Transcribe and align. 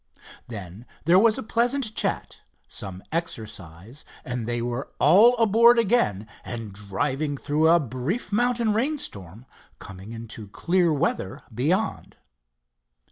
Then 0.47 0.87
there 1.05 1.19
was 1.19 1.37
a 1.37 1.43
pleasant 1.43 1.93
chat, 1.93 2.41
some 2.67 3.03
exercise, 3.11 4.03
and 4.25 4.47
they 4.47 4.59
were 4.59 4.89
all 4.97 5.37
aboard 5.37 5.77
again 5.77 6.25
and 6.43 6.73
driving 6.73 7.37
through 7.37 7.67
a 7.69 7.79
brief 7.79 8.31
mountain 8.33 8.73
rainstorm, 8.73 9.45
coming 9.77 10.11
into 10.11 10.47
clear 10.47 10.91
weather 10.91 11.43
beyond. 11.53 12.17